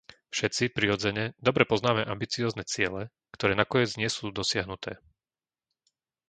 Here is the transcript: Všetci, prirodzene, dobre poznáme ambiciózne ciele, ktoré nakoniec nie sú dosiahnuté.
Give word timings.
Všetci, 0.35 0.63
prirodzene, 0.77 1.23
dobre 1.47 1.61
poznáme 1.71 2.01
ambiciózne 2.13 2.63
ciele, 2.73 3.01
ktoré 3.37 3.53
nakoniec 3.55 3.91
nie 4.01 4.09
sú 4.15 4.25
dosiahnuté. 4.39 4.91